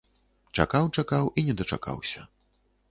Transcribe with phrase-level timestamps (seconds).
[0.61, 2.29] Чакаў-чакаў і не дачакаўся.